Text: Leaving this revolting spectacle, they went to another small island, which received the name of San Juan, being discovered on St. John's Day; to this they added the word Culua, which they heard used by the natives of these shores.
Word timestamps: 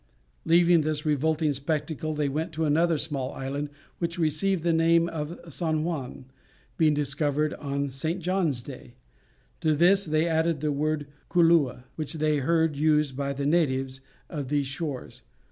Leaving 0.45 0.81
this 0.81 1.05
revolting 1.05 1.53
spectacle, 1.53 2.15
they 2.15 2.27
went 2.27 2.51
to 2.51 2.65
another 2.65 2.97
small 2.97 3.33
island, 3.33 3.69
which 3.99 4.17
received 4.17 4.63
the 4.63 4.73
name 4.73 5.07
of 5.07 5.39
San 5.53 5.83
Juan, 5.83 6.25
being 6.75 6.95
discovered 6.95 7.53
on 7.53 7.87
St. 7.91 8.19
John's 8.19 8.63
Day; 8.63 8.95
to 9.59 9.75
this 9.75 10.03
they 10.05 10.27
added 10.27 10.59
the 10.59 10.71
word 10.71 11.05
Culua, 11.29 11.83
which 11.97 12.13
they 12.13 12.37
heard 12.37 12.75
used 12.75 13.15
by 13.15 13.31
the 13.31 13.45
natives 13.45 14.01
of 14.27 14.47
these 14.47 14.65
shores. 14.65 15.21